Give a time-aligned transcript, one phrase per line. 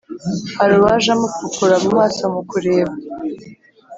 [0.57, 2.93] hari uwaje amupfukura mumaso mukureba